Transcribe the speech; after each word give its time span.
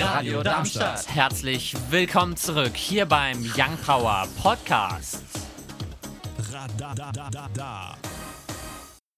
Radio 0.00 0.42
Darmstadt. 0.44 1.08
Herzlich 1.12 1.74
willkommen 1.90 2.36
zurück 2.36 2.76
hier 2.76 3.04
beim 3.06 3.38
Young 3.56 3.76
Power 3.84 4.28
Podcast. 4.40 5.24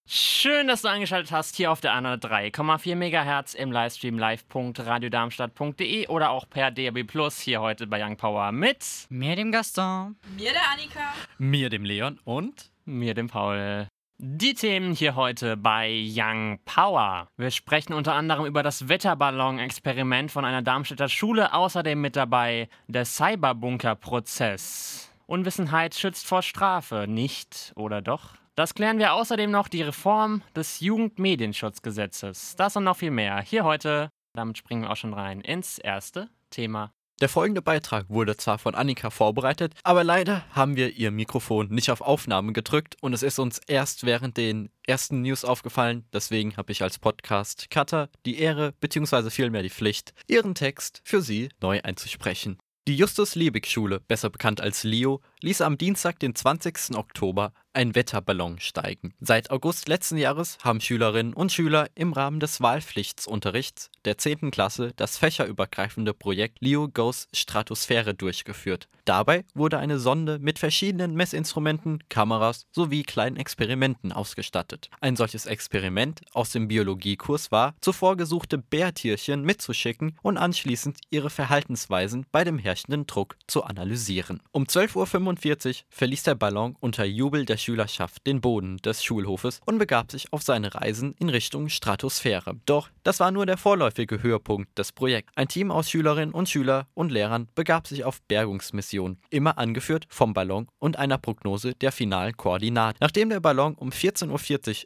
Schön, 0.06 0.69
dass 0.69 0.80
du 0.82 0.88
eingeschaltet 0.88 1.32
hast 1.32 1.56
hier 1.56 1.71
auf 1.71 1.82
der 1.82 1.93
103,4 1.93 2.95
MHz 2.95 3.53
im 3.54 3.71
Livestream 3.71 4.19
live.radiodarmstadt.de 4.19 6.09
oder 6.09 6.30
auch 6.30 6.48
per 6.48 6.71
DAB 6.71 7.05
Plus 7.07 7.39
hier 7.39 7.61
heute 7.61 7.87
bei 7.87 8.03
Young 8.03 8.17
Power 8.17 8.51
mit 8.51 8.83
mir, 9.11 9.37
dem 9.37 9.53
Gaston, 9.53 10.17
mir, 10.37 10.53
der 10.53 10.62
Annika, 10.73 11.12
mir, 11.37 11.69
dem 11.69 11.85
Leon 11.85 12.19
und 12.25 12.71
mir, 12.87 13.12
dem 13.12 13.29
Paul. 13.29 13.87
Die 14.23 14.52
Themen 14.52 14.93
hier 14.93 15.14
heute 15.14 15.57
bei 15.57 15.91
Young 15.91 16.59
Power. 16.66 17.29
Wir 17.39 17.50
sprechen 17.50 17.95
unter 17.95 18.12
anderem 18.12 18.45
über 18.45 18.62
das 18.62 18.87
Wetterballon-Experiment 18.87 20.30
von 20.30 20.45
einer 20.45 20.61
Darmstädter 20.61 21.09
Schule, 21.09 21.55
außerdem 21.55 21.98
mit 21.98 22.16
dabei 22.16 22.69
der 22.87 23.06
Cyberbunker-Prozess. 23.06 25.10
Unwissenheit 25.24 25.95
schützt 25.95 26.27
vor 26.27 26.43
Strafe, 26.43 27.06
nicht 27.09 27.73
oder 27.77 28.02
doch? 28.02 28.34
Das 28.56 28.74
klären 28.74 28.98
wir 28.98 29.15
außerdem 29.15 29.51
noch 29.51 29.69
die 29.69 29.80
Reform 29.80 30.43
des 30.55 30.80
Jugendmedienschutzgesetzes. 30.80 32.57
Das 32.57 32.77
und 32.77 32.84
noch 32.84 32.98
viel 32.98 33.12
mehr. 33.12 33.41
Hier 33.41 33.65
heute, 33.65 34.10
damit 34.34 34.59
springen 34.59 34.82
wir 34.82 34.91
auch 34.91 34.96
schon 34.96 35.15
rein 35.15 35.41
ins 35.41 35.79
erste 35.79 36.29
Thema. 36.51 36.93
Der 37.20 37.29
folgende 37.29 37.60
Beitrag 37.60 38.09
wurde 38.09 38.38
zwar 38.38 38.59
von 38.59 38.74
Annika 38.74 39.10
vorbereitet, 39.10 39.74
aber 39.83 40.05
leider 40.05 40.42
haben 40.52 40.77
wir 40.77 40.97
ihr 40.97 41.10
Mikrofon 41.10 41.69
nicht 41.69 41.91
auf 41.91 42.01
Aufnahme 42.01 42.55
gedrückt 42.55 42.96
und 43.02 43.12
es 43.12 43.23
ist 43.23 43.38
uns 43.38 43.60
erst 43.66 44.06
während 44.06 44.38
den 44.38 44.70
ersten 44.87 45.20
News 45.20 45.45
aufgefallen. 45.45 46.06
Deswegen 46.15 46.56
habe 46.56 46.73
ich 46.73 46.83
als 46.83 46.98
Podcast-Cutter 46.98 48.09
die 48.24 48.38
Ehre 48.38 48.73
bzw. 48.80 49.29
vielmehr 49.29 49.62
die 49.62 49.69
Pflicht, 49.69 50.15
ihren 50.29 50.55
Text 50.55 51.02
für 51.05 51.20
Sie 51.20 51.51
neu 51.60 51.83
einzusprechen. 51.83 52.56
Die 52.88 52.96
Justus-Liebig-Schule, 52.96 54.01
besser 54.01 54.30
bekannt 54.30 54.63
als 54.63 54.82
LIO, 54.82 55.21
ließ 55.43 55.60
am 55.60 55.76
Dienstag, 55.76 56.18
den 56.21 56.35
20. 56.35 56.96
Oktober, 56.96 57.52
ein 57.73 57.95
Wetterballon 57.95 58.59
steigen. 58.59 59.15
Seit 59.21 59.51
August 59.51 59.88
letzten 59.88 60.16
Jahres 60.16 60.59
haben 60.63 60.80
Schülerinnen 60.80 61.35
und 61.35 61.52
Schüler 61.52 61.88
im 61.95 62.13
Rahmen 62.13 62.40
des 62.40 62.60
Wahlpflichtsunterrichts 62.60 63.90
der 64.04 64.19
10. 64.19 64.50
Klasse 64.50 64.93
das 64.97 65.19
fächerübergreifende 65.19 66.15
Projekt 66.15 66.59
LEO 66.60 66.88
Goes 66.88 67.28
Stratosphäre 67.32 68.15
durchgeführt. 68.15 68.88
Dabei 69.04 69.44
wurde 69.54 69.78
eine 69.78 69.98
Sonde 69.98 70.38
mit 70.38 70.59
verschiedenen 70.59 71.15
Messinstrumenten, 71.15 72.03
Kameras 72.09 72.66
sowie 72.72 73.03
kleinen 73.03 73.37
Experimenten 73.37 74.12
ausgestattet. 74.12 74.91
Ein 75.00 75.16
solches 75.16 75.47
Experiment 75.47 76.21
aus 76.32 76.50
dem 76.50 76.69
Biologiekurs 76.69 77.50
war, 77.50 77.75
zuvor 77.81 78.16
gesuchte 78.16 78.59
Bärtierchen 78.59 79.43
mitzuschicken 79.43 80.19
und 80.22 80.38
anschließend 80.38 80.98
ihre 81.10 81.31
Verhaltensweisen 81.31 82.26
bei 82.32 82.44
dem 82.44 82.59
herrschenden 82.59 83.06
Druck 83.06 83.37
zu 83.47 83.65
analysieren. 83.65 84.43
Um 84.53 84.65
12.45 84.65 85.69
Uhr 85.69 85.75
verließ 85.91 86.22
der 86.25 86.34
Ballon 86.34 86.76
unter 86.81 87.04
Jubel 87.04 87.44
der 87.44 87.59
Schülerschaft 87.62 88.27
den 88.27 88.41
Boden 88.41 88.78
des 88.78 89.05
Schulhofes 89.05 89.61
und 89.66 89.78
begab 89.78 90.11
sich 90.11 90.33
auf 90.33 90.43
seine 90.43 90.75
Reisen 90.75 91.15
in 91.19 91.28
Richtung 91.28 91.69
Stratosphäre. 91.69 92.56
Doch 92.66 92.89
das 93.03 93.21
war 93.21 93.31
nur 93.31 93.47
der 93.47 93.56
vorläufige 93.56 94.22
Höhepunkt 94.22 94.78
des 94.78 94.93
Projekts. 94.93 95.33
Ein 95.34 95.49
Team 95.49 95.71
aus 95.71 95.88
Schülerinnen 95.91 96.34
und 96.34 96.49
Schülern 96.49 96.84
und 96.94 97.11
Lehrern 97.11 97.49
begab 97.55 97.87
sich 97.87 98.05
auf 98.05 98.21
Bergungsmission, 98.22 99.19
immer 99.31 99.59
angeführt 99.59 100.06
vom 100.09 100.34
Ballon 100.34 100.69
und 100.78 100.99
einer 100.99 101.19
Prognose 101.19 101.75
der 101.75 101.93
finalen 101.93 102.37
Koordinaten. 102.37 102.99
Nachdem 103.00 103.31
der 103.31 103.41
Ballon 103.41 103.75
um 103.75 103.91
14.40 103.91 104.28
Uhr 104.28 104.38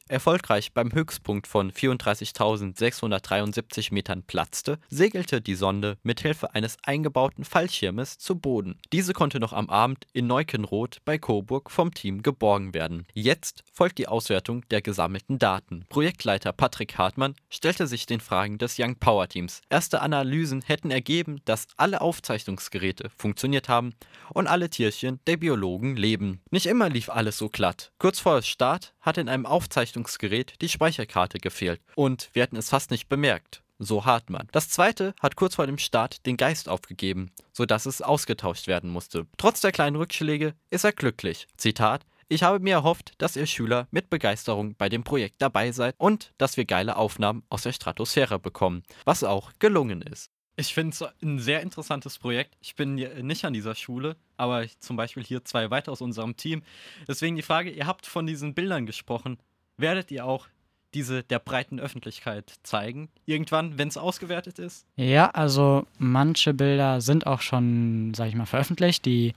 erfolgreich 0.09 0.73
beim 0.73 0.93
Höchstpunkt 0.93 1.47
von 1.47 1.73
34.673 1.73 3.93
Metern 3.93 4.23
platzte, 4.23 4.79
segelte 4.89 5.41
die 5.41 5.55
Sonde 5.55 5.99
mithilfe 6.03 6.55
eines 6.55 6.77
eingebauten 6.85 7.45
Fallschirmes 7.45 8.19
zu 8.19 8.37
Boden. 8.37 8.79
Diese 8.93 9.13
konnte 9.13 9.41
noch 9.41 9.53
am 9.53 9.69
Abend 9.69 10.07
in 10.13 10.27
Neukenroth 10.27 10.99
bei 11.05 11.19
Coburg 11.19 11.71
vom 11.71 11.93
Team 11.93 12.23
geborgen 12.23 12.64
geborgen 12.65 12.75
werden. 12.75 13.07
Jetzt 13.13 13.65
folgt 13.73 13.99
die 13.99 14.09
Auswertung 14.09 14.67
der 14.71 14.83
gesammelten 14.83 15.39
Daten. 15.39 15.85
Projektleiter 15.89 16.53
Patrick 16.53 16.97
Hartmann 16.97 17.35
stellte 17.51 17.87
sich 17.87 18.07
den 18.07 18.21
Fragen 18.21 18.59
des 18.59 18.79
Young 18.79 18.97
Power 18.97 19.29
Teams. 19.29 19.61
Erste 19.69 20.01
Analysen 20.01 20.63
hätten 20.63 20.91
ergeben, 20.91 21.41
dass 21.45 21.67
alle 21.77 22.01
Aufzeichnungsgeräte 22.01 23.11
funktioniert 23.17 23.69
haben 23.69 23.95
und 24.33 24.47
alle 24.47 24.71
Tierchen 24.71 25.21
der 25.27 25.37
Biologen 25.37 25.97
leben. 25.97 26.41
Nicht 26.51 26.67
immer 26.67 26.89
lief 26.89 27.11
alles 27.11 27.39
so 27.39 27.49
glatt. 27.49 27.93
Kurz 27.99 28.21
vor 28.21 28.43
Start 28.43 28.95
hat 29.01 29.19
in 29.19 29.29
einem 29.29 29.47
Aufzeichnungsgerät 29.47 30.55
die 30.61 30.69
Speicherkarte 30.69 31.39
gefehlt 31.39 31.81
und 31.95 32.31
wir 32.33 32.43
hätten 32.43 32.57
es 32.57 32.71
fast 32.71 32.91
nicht 32.91 33.09
bemerkt 33.09 33.65
so 33.79 34.05
Hartmann. 34.05 34.49
Das 34.53 34.69
zweite 34.69 35.15
hat 35.21 35.37
kurz 35.37 35.57
vor 35.57 35.67
dem 35.67 35.79
Start 35.79 36.25
den 36.27 36.37
Geist 36.37 36.69
aufgegeben, 36.69 37.31
sodass 37.53 37.87
es 37.87 38.03
ausgetauscht 38.03 38.67
werden 38.67 38.91
musste. 38.91 39.27
Trotz 39.37 39.61
der 39.61 39.73
kleinen 39.73 39.97
Rückschläge 39.97 40.55
ist 40.71 40.85
er 40.85 40.93
glücklich. 40.93 41.47
Zitat: 41.57 42.05
ich 42.29 42.43
habe 42.43 42.61
mir 42.61 42.75
erhofft, 42.75 43.13
dass 43.19 43.37
ihr 43.37 43.47
Schüler 43.47 43.87
mit 43.91 44.11
Begeisterung 44.11 44.75
bei 44.77 44.89
dem 44.89 45.05
Projekt 45.05 45.37
dabei 45.41 45.73
seid 45.73 45.95
und 45.99 46.33
dass 46.39 46.57
wir 46.57 46.65
geile 46.65 46.97
Aufnahmen 46.97 47.43
aus 47.51 47.63
der 47.63 47.73
Stratosphäre 47.73 48.39
bekommen, 48.39 48.83
was 49.05 49.25
auch 49.25 49.53
gelungen 49.59 50.03
ist. 50.03 50.31
Ich 50.57 50.73
finde 50.73 50.91
es 50.91 51.05
ein 51.23 51.41
sehr 51.41 51.63
interessantes 51.63 52.19
Projekt. 52.19 52.57
Ich 52.61 52.77
bin 52.77 52.95
nicht 52.95 53.45
an 53.45 53.53
dieser 53.53 53.75
Schule, 53.75 54.17
aber 54.37 54.65
zum 54.79 54.97
Beispiel 54.97 55.25
hier 55.25 55.45
zwei 55.45 55.71
weiter 55.71 55.91
aus 55.91 56.01
unserem 56.01 56.37
Team. 56.37 56.63
Deswegen 57.09 57.35
die 57.35 57.43
Frage, 57.43 57.71
ihr 57.71 57.87
habt 57.89 58.07
von 58.07 58.27
diesen 58.27 58.55
Bildern 58.55 58.87
gesprochen. 58.87 59.39
Werdet 59.77 60.13
ihr 60.13 60.25
auch 60.25 60.47
diese 60.95 61.25
der 61.25 61.41
breiten 61.41 61.81
Öffentlichkeit 61.81 62.55
zeigen? 62.63 63.09
Irgendwann, 63.27 63.79
wenn 63.79 63.89
es 63.89 63.97
ausgewertet 63.97 64.61
ist? 64.61 64.87
Ja, 64.95 65.31
also 65.31 65.89
manche 65.99 66.55
Bilder 66.55 67.01
sind 67.01 67.27
auch 67.27 67.41
schon, 67.41 68.15
sag 68.15 68.29
ich 68.29 68.37
mal, 68.37 68.47
veröffentlicht. 68.47 69.05
Die 69.07 69.33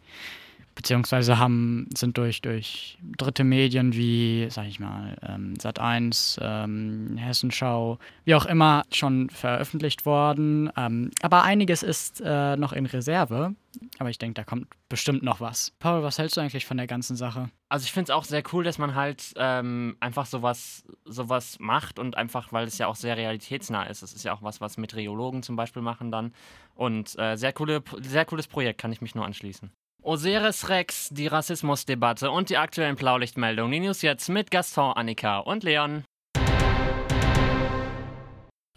beziehungsweise 0.78 1.40
haben, 1.40 1.90
sind 1.98 2.20
durch, 2.20 2.42
durch 2.42 3.00
dritte 3.18 3.44
Medien 3.44 3.94
wie, 3.94 4.48
sag 4.52 4.68
ich 4.68 4.80
mal, 4.80 5.18
ähm, 5.28 5.56
Sat1, 5.56 6.38
ähm, 6.40 7.18
Hessenschau, 7.18 7.98
wie 8.26 8.36
auch 8.36 8.46
immer, 8.46 8.84
schon 8.94 9.32
veröffentlicht 9.32 10.06
worden. 10.06 10.72
Ähm, 10.78 11.10
aber 11.24 11.44
einiges 11.44 11.82
ist 11.82 12.22
äh, 12.24 12.56
noch 12.58 12.74
in 12.74 12.86
Reserve. 12.86 13.56
Aber 13.98 14.10
ich 14.10 14.20
denke, 14.20 14.36
da 14.36 14.44
kommt 14.44 14.68
bestimmt 14.88 15.24
noch 15.24 15.42
was. 15.42 15.72
Paul, 15.80 16.04
was 16.04 16.20
hältst 16.20 16.38
du 16.38 16.42
eigentlich 16.42 16.66
von 16.66 16.78
der 16.78 16.88
ganzen 16.88 17.16
Sache? 17.16 17.50
Also 17.70 17.86
ich 17.86 17.92
finde 17.92 18.12
es 18.12 18.16
auch 18.16 18.24
sehr 18.24 18.44
cool, 18.54 18.64
dass 18.64 18.78
man 18.78 18.94
halt 18.94 19.34
ähm, 19.36 19.98
einfach 20.00 20.28
sowas, 20.28 20.84
sowas 21.06 21.58
macht 21.60 21.98
und 21.98 22.18
einfach, 22.18 22.54
weil 22.54 22.68
es 22.68 22.78
ja 22.78 22.86
auch 22.86 22.96
sehr 22.96 23.18
realitätsnah 23.18 23.86
ist. 23.86 24.04
Es 24.04 24.14
ist 24.14 24.24
ja 24.24 24.34
auch 24.34 24.44
was, 24.44 24.62
was 24.62 24.78
Meteorologen 24.78 25.42
zum 25.42 25.56
Beispiel 25.56 25.82
machen 25.82 26.12
dann. 26.12 26.34
Und 26.76 27.18
äh, 27.18 27.36
sehr, 27.36 27.52
coole, 27.52 27.84
sehr 28.00 28.26
cooles 28.26 28.48
Projekt, 28.48 28.80
kann 28.80 28.92
ich 28.92 29.02
mich 29.02 29.16
nur 29.16 29.26
anschließen. 29.26 29.72
Osiris 30.08 30.70
Rex, 30.70 31.10
die 31.10 31.28
Rassismusdebatte 31.28 32.32
und 32.32 32.50
die 32.50 32.56
aktuellen 32.56 32.96
Blaulichtmeldungen. 32.96 33.74
Die 33.74 33.82
News 33.82 34.02
jetzt 34.02 34.30
mit 34.30 34.52
Gaston, 34.52 34.94
Annika 34.94 35.40
und 35.40 35.66
Leon. 35.66 36.06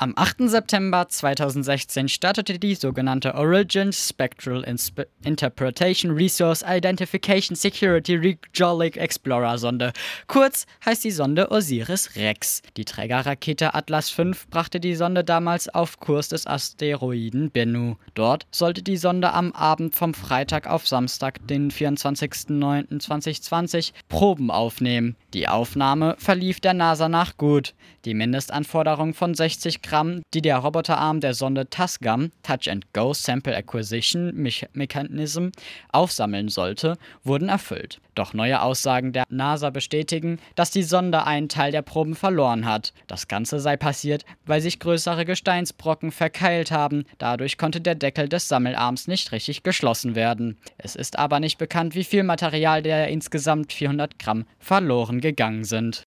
Am 0.03 0.15
8. 0.17 0.49
September 0.49 1.11
2016 1.11 2.09
startete 2.09 2.59
die 2.59 2.75
sogenannte 2.75 3.35
Origin 3.35 3.93
Spectral 3.93 4.63
Inspe 4.63 5.07
Interpretation 5.25 6.13
Resource 6.13 6.65
Identification 6.67 7.55
Security 7.55 8.15
Regolic 8.15 8.97
Explorer 8.97 9.59
Sonde. 9.59 9.93
Kurz 10.27 10.65
heißt 10.87 11.05
die 11.05 11.11
Sonde 11.11 11.51
Osiris 11.51 12.17
Rex. 12.17 12.63
Die 12.79 12.87
Trägerrakete 12.87 13.75
Atlas 13.75 14.09
V 14.09 14.31
brachte 14.49 14.81
die 14.81 14.95
Sonde 14.95 15.23
damals 15.23 15.69
auf 15.69 16.01
Kurs 16.01 16.29
des 16.29 16.47
Asteroiden 16.47 17.51
Bennu. 17.51 17.97
Dort 18.15 18.47
sollte 18.51 18.83
die 18.83 18.97
Sonde 18.97 19.35
am 19.35 19.53
Abend 19.53 19.95
vom 19.95 20.15
Freitag 20.15 20.67
auf 20.67 20.89
Samstag, 20.89 21.47
den 21.47 21.71
24.09.2020, 21.71 23.93
Proben 24.09 24.51
aufnehmen. 24.51 25.17
Die 25.35 25.47
Aufnahme 25.47 26.17
verlief 26.19 26.61
der 26.61 26.73
NASA 26.73 27.11
nach 27.11 27.37
gut. 27.37 27.75
Die 28.07 28.15
Mindestanforderung 28.15 29.13
von 29.13 29.35
60 29.35 29.83
Gramm, 29.91 30.23
die 30.35 30.41
der 30.41 30.59
Roboterarm 30.59 31.19
der 31.19 31.35
Sonde 31.35 31.69
TASGAM 31.69 32.31
Touch 32.45 32.71
and 32.71 32.93
Go 32.93 33.13
Sample 33.13 33.57
Acquisition 33.57 34.33
Mechanism 34.73 35.49
aufsammeln 35.91 36.49
sollte, 36.49 36.97
wurden 37.25 37.49
erfüllt. 37.49 38.01
Doch 38.15 38.33
neue 38.33 38.63
Aussagen 38.63 39.13
der 39.13 39.25
NASA 39.31 39.71
bestätigen, 39.71 40.39
dass 40.55 40.71
die 40.71 40.85
Sonde 40.85 41.25
einen 41.27 41.49
Teil 41.49 41.73
der 41.73 41.83
Proben 41.83 42.15
verloren 42.15 42.67
hat. 42.67 42.93
Das 43.09 43.27
Ganze 43.27 43.59
sei 43.59 43.77
passiert, 43.77 44.25
weil 44.47 44.61
sich 44.61 44.79
größere 44.79 45.25
Gesteinsbrocken 45.25 46.13
verkeilt 46.13 46.71
haben. 46.71 47.05
Dadurch 47.19 47.59
konnte 47.59 47.81
der 47.81 47.97
Deckel 47.97 48.29
des 48.29 48.47
Sammelarms 48.47 49.09
nicht 49.09 49.33
richtig 49.33 49.65
geschlossen 49.65 50.15
werden. 50.15 50.57
Es 50.79 50.95
ist 50.95 51.19
aber 51.19 51.41
nicht 51.41 51.59
bekannt, 51.59 51.97
wie 51.97 52.05
viel 52.05 52.23
Material 52.23 52.81
der 52.81 53.09
insgesamt 53.09 53.73
400 53.73 54.21
Gramm 54.21 54.47
verloren 54.61 55.21
gegangen 55.21 55.65
sind. 55.65 56.05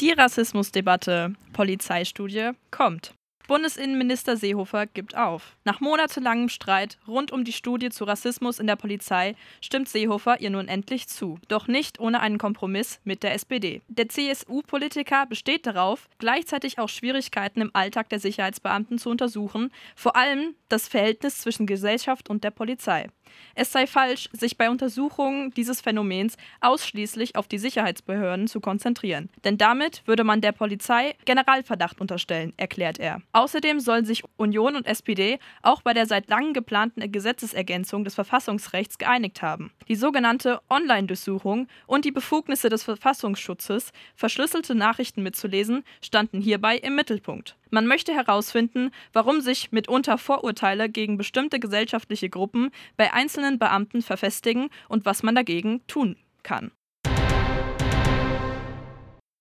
Die 0.00 0.12
Rassismusdebatte 0.12 1.34
Polizeistudie 1.52 2.52
kommt. 2.70 3.12
Bundesinnenminister 3.48 4.38
Seehofer 4.38 4.86
gibt 4.86 5.14
auf. 5.14 5.58
Nach 5.64 5.80
monatelangem 5.80 6.48
Streit 6.48 6.96
rund 7.06 7.32
um 7.32 7.44
die 7.44 7.52
Studie 7.52 7.90
zu 7.90 8.04
Rassismus 8.04 8.60
in 8.60 8.66
der 8.66 8.76
Polizei 8.76 9.34
stimmt 9.60 9.90
Seehofer 9.90 10.40
ihr 10.40 10.48
nun 10.48 10.68
endlich 10.68 11.06
zu. 11.08 11.38
Doch 11.48 11.68
nicht 11.68 12.00
ohne 12.00 12.20
einen 12.20 12.38
Kompromiss 12.38 12.98
mit 13.04 13.22
der 13.22 13.34
SPD. 13.34 13.82
Der 13.88 14.08
CSU-Politiker 14.08 15.26
besteht 15.26 15.66
darauf, 15.66 16.08
gleichzeitig 16.18 16.78
auch 16.78 16.88
Schwierigkeiten 16.88 17.60
im 17.60 17.70
Alltag 17.74 18.08
der 18.08 18.20
Sicherheitsbeamten 18.20 18.96
zu 18.96 19.10
untersuchen, 19.10 19.70
vor 19.96 20.16
allem 20.16 20.54
das 20.70 20.88
Verhältnis 20.88 21.38
zwischen 21.38 21.66
Gesellschaft 21.66 22.30
und 22.30 22.42
der 22.42 22.52
Polizei. 22.52 23.08
Es 23.54 23.72
sei 23.72 23.86
falsch, 23.86 24.28
sich 24.32 24.56
bei 24.56 24.70
Untersuchungen 24.70 25.50
dieses 25.52 25.80
Phänomens 25.80 26.36
ausschließlich 26.60 27.36
auf 27.36 27.48
die 27.48 27.58
Sicherheitsbehörden 27.58 28.46
zu 28.46 28.60
konzentrieren. 28.60 29.28
Denn 29.44 29.58
damit 29.58 30.02
würde 30.06 30.24
man 30.24 30.40
der 30.40 30.52
Polizei 30.52 31.14
Generalverdacht 31.24 32.00
unterstellen, 32.00 32.52
erklärt 32.56 32.98
er. 32.98 33.22
Außerdem 33.32 33.80
sollen 33.80 34.04
sich 34.04 34.22
Union 34.36 34.76
und 34.76 34.86
SPD 34.86 35.38
auch 35.62 35.82
bei 35.82 35.92
der 35.92 36.06
seit 36.06 36.28
langem 36.28 36.52
geplanten 36.52 37.10
Gesetzesergänzung 37.10 38.04
des 38.04 38.14
Verfassungsrechts 38.14 38.98
geeinigt 38.98 39.42
haben. 39.42 39.70
Die 39.88 39.96
sogenannte 39.96 40.60
Online-Durchsuchung 40.68 41.68
und 41.86 42.04
die 42.04 42.12
Befugnisse 42.12 42.68
des 42.68 42.84
Verfassungsschutzes, 42.84 43.92
verschlüsselte 44.14 44.74
Nachrichten 44.74 45.22
mitzulesen, 45.22 45.84
standen 46.00 46.40
hierbei 46.40 46.76
im 46.76 46.94
Mittelpunkt. 46.94 47.56
Man 47.70 47.86
möchte 47.86 48.12
herausfinden, 48.12 48.90
warum 49.12 49.40
sich 49.40 49.70
mitunter 49.72 50.18
Vorurteile 50.18 50.88
gegen 50.88 51.16
bestimmte 51.16 51.60
gesellschaftliche 51.60 52.28
Gruppen 52.28 52.70
bei 52.96 53.12
einzelnen 53.12 53.58
Beamten 53.58 54.02
verfestigen 54.02 54.68
und 54.88 55.04
was 55.04 55.22
man 55.22 55.34
dagegen 55.34 55.86
tun 55.86 56.16
kann. 56.42 56.72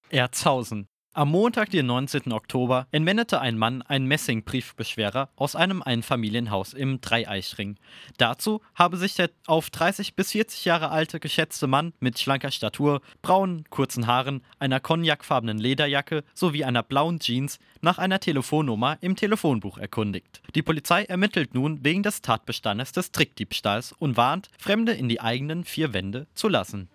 Erzhausen. 0.10 0.88
Am 1.16 1.32
Montag, 1.32 1.72
den 1.72 1.88
19. 1.88 2.32
Oktober, 2.34 2.86
entwendete 2.92 3.42
ein 3.42 3.58
Mann 3.58 3.82
einen 3.82 4.06
Messingbriefbeschwerer 4.06 5.30
aus 5.36 5.56
einem 5.56 5.82
Einfamilienhaus 5.82 6.74
im 6.74 7.02
Dreieichring. 7.02 7.78
Dazu 8.18 8.62
habe 8.76 8.96
sich 8.96 9.16
der 9.16 9.32
auf 9.48 9.72
30 9.72 10.16
bis 10.16 10.34
40 10.34 10.66
Jahre 10.66 10.92
alte 10.92 11.20
geschätzte 11.20 11.66
Mann 11.66 11.94
mit 12.00 12.20
schlanker 12.20 12.52
Statur, 12.52 13.02
braunen, 13.24 13.64
kurzen 13.72 14.06
Haaren, 14.06 14.44
einer 14.60 14.80
cognacfarbenen 14.80 15.58
Lederjacke 15.58 16.24
sowie 16.36 16.64
einer 16.64 16.84
blauen 16.84 17.20
Jeans 17.20 17.58
nach 17.82 17.98
einer 17.98 18.20
Telefonnummer 18.20 19.00
im 19.02 19.16
Telefonbuch 19.16 19.80
erkundigt. 19.80 20.44
Die 20.54 20.62
Polizei 20.62 21.06
ermittelt 21.06 21.56
nun 21.56 21.84
wegen 21.84 22.04
des 22.04 22.22
Tatbestandes 22.22 22.92
des 22.92 23.12
Trickdiebstahls 23.12 23.94
und 23.94 24.16
warnt, 24.16 24.50
Fremde 24.60 24.92
in 24.92 25.10
die 25.10 25.22
eigenen 25.22 25.64
vier 25.64 25.92
Wände 25.92 26.28
zu 26.36 26.48
lassen. 26.48 26.88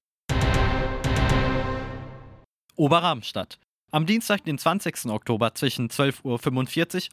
Oberramstadt. 2.77 3.59
Am 3.95 4.07
Dienstag, 4.07 4.43
den 4.43 4.59
20. 4.59 5.07
Oktober 5.07 5.55
zwischen 5.55 5.89
12.45 5.89 6.25
Uhr 6.25 6.39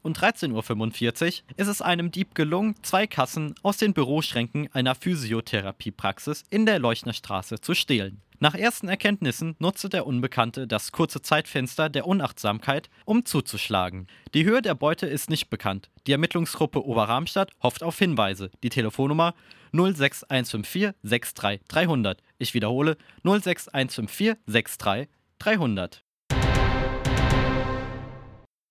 und 0.01 0.17
13.45 0.17 1.43
Uhr 1.43 1.55
ist 1.55 1.67
es 1.67 1.79
einem 1.79 2.09
Dieb 2.09 2.33
gelungen, 2.33 2.73
zwei 2.81 3.05
Kassen 3.05 3.53
aus 3.61 3.77
den 3.77 3.93
Büroschränken 3.93 4.67
einer 4.73 4.95
Physiotherapiepraxis 4.95 6.41
in 6.49 6.65
der 6.65 6.79
Leuchnerstraße 6.79 7.61
zu 7.61 7.75
stehlen. 7.75 8.19
Nach 8.39 8.55
ersten 8.55 8.89
Erkenntnissen 8.89 9.55
nutzte 9.59 9.89
der 9.89 10.07
Unbekannte 10.07 10.65
das 10.65 10.91
kurze 10.91 11.21
Zeitfenster 11.21 11.87
der 11.87 12.07
Unachtsamkeit, 12.07 12.89
um 13.05 13.25
zuzuschlagen. 13.25 14.07
Die 14.33 14.45
Höhe 14.45 14.63
der 14.63 14.73
Beute 14.73 15.05
ist 15.05 15.29
nicht 15.29 15.51
bekannt. 15.51 15.91
Die 16.07 16.13
Ermittlungsgruppe 16.13 16.83
Oberramstadt 16.83 17.51
hofft 17.61 17.83
auf 17.83 17.99
Hinweise. 17.99 18.49
Die 18.63 18.69
Telefonnummer 18.69 19.35
06154 19.71 20.93
63 21.03 21.61
300. 21.67 22.23
Ich 22.39 22.55
wiederhole 22.55 22.97
06154 23.23 24.33
63 24.47 25.07
300. 25.37 26.03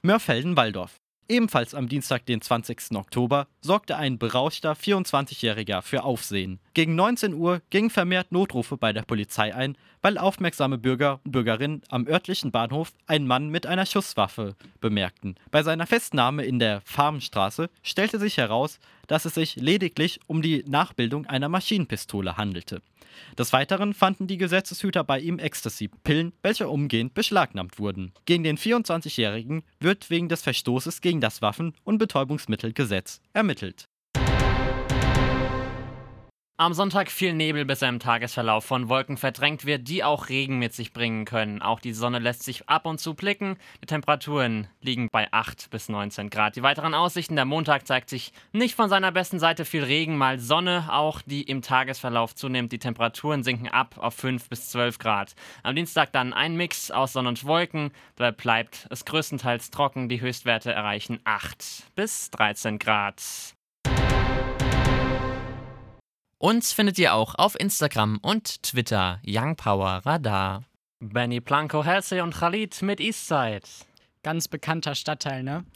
Mörfelden-Walldorf. 0.03 0.97
Ebenfalls 1.29 1.75
am 1.75 1.87
Dienstag, 1.87 2.25
den 2.25 2.41
20. 2.41 2.97
Oktober, 2.97 3.49
sorgte 3.61 3.99
ein 3.99 4.19
berauschter 4.19 4.73
24-Jähriger 4.73 5.83
für 5.83 6.05
Aufsehen. 6.05 6.59
Gegen 6.73 6.95
19 6.95 7.35
Uhr 7.35 7.61
gingen 7.69 7.91
vermehrt 7.91 8.33
Notrufe 8.33 8.79
bei 8.79 8.95
der 8.95 9.03
Polizei 9.03 9.55
ein, 9.55 9.77
weil 10.03 10.19
aufmerksame 10.19 10.79
Bürger 10.79 11.21
und 11.25 11.33
Bürgerinnen 11.33 11.83
am 11.89 12.07
örtlichen 12.07 12.51
Bahnhof 12.51 12.93
einen 13.07 13.27
Mann 13.27 13.49
mit 13.49 13.67
einer 13.67 13.87
Schusswaffe 13.87 14.57
bemerkten. 14.81 15.37
Bei 15.51 15.63
seiner 15.63 15.87
Festnahme 15.87 16.45
in 16.45 16.59
der 16.59 16.81
Farmstraße 16.85 17.71
stellte 17.83 18.19
sich 18.19 18.37
heraus, 18.37 18.79
dass 19.07 19.25
es 19.25 19.35
sich 19.35 19.57
lediglich 19.57 20.21
um 20.27 20.43
die 20.43 20.65
Nachbildung 20.67 21.27
einer 21.27 21.49
Maschinenpistole 21.49 22.37
handelte. 22.37 22.81
Des 23.39 23.53
Weiteren 23.53 23.95
fanden 23.95 24.27
die 24.27 24.39
Gesetzeshüter 24.39 25.05
bei 25.05 25.21
ihm 25.21 25.39
Ecstasy-Pillen, 25.39 26.33
welche 26.43 26.69
umgehend 26.69 27.15
beschlagnahmt 27.15 27.79
wurden. 27.79 28.13
Gegen 28.25 28.45
den 28.45 28.57
24-Jährigen 28.57 29.63
wird 29.79 30.11
wegen 30.11 30.29
des 30.29 30.43
Verstoßes 30.43 31.01
gegen 31.01 31.21
das 31.21 31.43
Waffen- 31.43 31.75
und 31.85 31.99
Betäubungsmittelgesetz 31.99 33.21
ermittelt. 33.33 33.90
Am 36.61 36.75
Sonntag 36.75 37.11
viel 37.11 37.33
Nebel, 37.33 37.65
bis 37.65 37.81
er 37.81 37.89
im 37.89 38.01
Tagesverlauf 38.01 38.67
von 38.67 38.91
Wolken 38.91 39.17
verdrängt 39.17 39.65
wird, 39.65 39.89
die 39.89 40.05
auch 40.05 40.29
Regen 40.29 40.59
mit 40.59 40.75
sich 40.75 40.93
bringen 40.93 41.25
können. 41.25 41.63
Auch 41.63 41.81
die 41.81 41.95
Sonne 41.95 42.19
lässt 42.19 42.43
sich 42.43 42.69
ab 42.69 42.85
und 42.85 43.01
zu 43.01 43.15
blicken. 43.15 43.57
Die 43.83 43.87
Temperaturen 43.87 44.67
liegen 44.83 45.09
bei 45.11 45.33
8 45.33 45.71
bis 45.71 45.89
19 45.89 46.29
Grad. 46.29 46.57
Die 46.57 46.63
weiteren 46.63 46.93
Aussichten, 46.93 47.35
der 47.35 47.47
Montag 47.47 47.87
zeigt 47.87 48.11
sich 48.11 48.35
nicht 48.53 48.75
von 48.75 48.91
seiner 48.91 49.11
besten 49.11 49.39
Seite 49.39 49.65
viel 49.65 49.85
Regen, 49.85 50.19
mal 50.19 50.39
Sonne, 50.39 50.91
auch 50.93 51.23
die 51.23 51.45
im 51.45 51.63
Tagesverlauf 51.63 52.35
zunimmt. 52.35 52.73
Die 52.73 52.79
Temperaturen 52.79 53.43
sinken 53.43 53.69
ab 53.69 53.97
auf 53.97 54.13
5 54.17 54.51
bis 54.51 54.69
12 54.69 54.99
Grad. 54.99 55.35
Am 55.63 55.75
Dienstag 55.75 56.13
dann 56.13 56.35
ein 56.35 56.57
Mix 56.57 56.91
aus 56.91 57.15
Sonne 57.15 57.31
und 57.31 57.43
Wolken. 57.47 57.91
Dabei 58.17 58.33
bleibt 58.33 58.87
es 58.91 59.07
größtenteils 59.07 59.71
trocken. 59.71 60.11
Die 60.11 60.21
Höchstwerte 60.21 60.73
erreichen 60.73 61.21
8 61.25 61.85
bis 61.95 62.31
13 62.33 62.79
Grad. 62.79 63.23
Uns 66.43 66.73
findet 66.73 66.99
ihr 66.99 67.13
auch 67.13 67.35
auf 67.35 67.55
Instagram 67.61 68.19
und 68.23 68.63
Twitter 68.63 69.21
Young 69.27 69.57
Power 69.57 70.01
Radar. 70.07 70.65
Benny 70.99 71.39
Blanco, 71.39 71.85
Halsey 71.85 72.23
und 72.23 72.35
Khalid 72.35 72.81
mit 72.81 72.99
Eastside. 72.99 73.61
Ganz 74.23 74.49
bekannter 74.49 74.95
Stadtteil, 74.95 75.43
ne? 75.43 75.67